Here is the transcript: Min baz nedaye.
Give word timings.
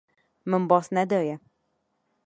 Min 0.53 0.65
baz 0.71 0.91
nedaye. 0.99 1.39